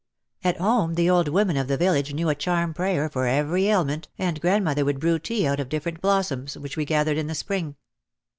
At 0.43 0.57
home 0.57 0.95
the 0.95 1.11
old 1.11 1.27
women 1.27 1.57
of 1.57 1.67
the 1.67 1.77
village 1.77 2.11
knew 2.11 2.27
a 2.29 2.33
charm 2.33 2.73
prayer 2.73 3.07
for 3.07 3.27
every 3.27 3.67
ailment 3.67 4.07
and 4.17 4.41
grandmother 4.41 4.83
would 4.83 4.99
brew 4.99 5.19
tea 5.19 5.45
out 5.45 5.59
of 5.59 5.69
different 5.69 6.01
blossoms 6.01 6.57
which 6.57 6.75
we 6.75 6.85
gathered 6.85 7.19
in 7.19 7.27
the 7.27 7.35
spring. 7.35 7.75